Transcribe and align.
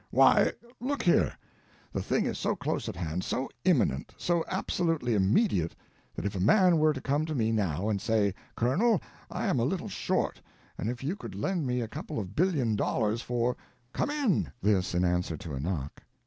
Why, 0.09 0.51
look 0.79 1.03
here; 1.03 1.37
the 1.93 2.01
thing 2.01 2.25
is 2.25 2.39
so 2.39 2.55
close 2.55 2.89
at 2.89 2.95
hand, 2.95 3.23
so 3.23 3.47
imminent, 3.65 4.15
so 4.17 4.43
absolutely 4.47 5.13
immediate, 5.13 5.75
that 6.15 6.25
if 6.25 6.33
a 6.35 6.39
man 6.39 6.79
were 6.79 6.91
to 6.91 6.99
come 6.99 7.23
to 7.27 7.35
me 7.35 7.51
now 7.51 7.87
and 7.87 8.01
say, 8.01 8.33
Colonel, 8.55 8.99
I 9.29 9.45
am 9.45 9.59
a 9.59 9.63
little 9.63 9.89
short, 9.89 10.41
and 10.75 10.89
if 10.89 11.03
you 11.03 11.15
could 11.15 11.35
lend 11.35 11.67
me 11.67 11.81
a 11.81 11.87
couple 11.87 12.17
of 12.19 12.35
billion 12.35 12.75
dollars 12.75 13.21
for—come 13.21 14.09
in!" 14.09 14.51
This 14.59 14.95
in 14.95 15.05
answer 15.05 15.37
to 15.37 15.53
a 15.53 15.59
knock. 15.59 16.01